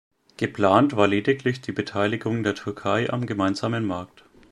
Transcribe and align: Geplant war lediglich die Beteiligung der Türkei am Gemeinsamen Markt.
Geplant 0.35 0.95
war 0.95 1.07
lediglich 1.07 1.61
die 1.61 1.73
Beteiligung 1.73 2.41
der 2.41 2.55
Türkei 2.55 3.07
am 3.11 3.27
Gemeinsamen 3.27 3.85
Markt. 3.85 4.23